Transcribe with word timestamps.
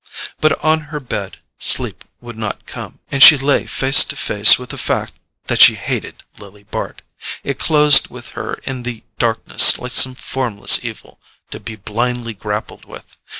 But 0.39 0.59
on 0.63 0.79
her 0.89 0.99
bed 0.99 1.37
sleep 1.59 2.03
would 2.21 2.35
not 2.35 2.65
come, 2.65 2.97
and 3.11 3.21
she 3.21 3.37
lay 3.37 3.67
face 3.67 4.03
to 4.05 4.15
face 4.15 4.57
with 4.57 4.71
the 4.71 4.77
fact 4.79 5.13
that 5.45 5.61
she 5.61 5.75
hated 5.75 6.23
Lily 6.39 6.63
Bart. 6.63 7.03
It 7.43 7.59
closed 7.59 8.07
with 8.07 8.29
her 8.29 8.55
in 8.63 8.81
the 8.81 9.03
darkness 9.19 9.77
like 9.77 9.91
some 9.91 10.15
formless 10.15 10.83
evil 10.83 11.19
to 11.51 11.59
be 11.59 11.75
blindly 11.75 12.33
grappled 12.33 12.85
with. 12.85 13.15